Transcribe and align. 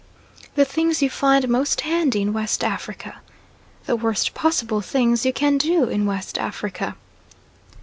The 0.55 0.65
things 0.65 1.03
you 1.03 1.11
find 1.11 1.47
most 1.47 1.81
handy 1.81 2.23
in 2.23 2.33
West 2.33 2.63
Africa. 2.63 3.17
The 3.85 3.95
worst 3.95 4.33
possible 4.33 4.81
things 4.81 5.27
you 5.27 5.31
can 5.31 5.59
do 5.59 5.83
in 5.87 6.07
West 6.07 6.39
Africa. 6.39 6.95